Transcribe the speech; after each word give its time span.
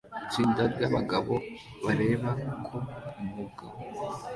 Itsinda 0.25 0.61
ryabagabo 0.73 1.33
bareba 1.85 2.29
uko 2.55 2.75
umugabo 3.21 3.77